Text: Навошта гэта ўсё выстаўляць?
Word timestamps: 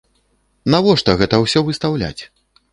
Навошта 0.75 1.17
гэта 1.21 1.41
ўсё 1.45 1.65
выстаўляць? 1.71 2.19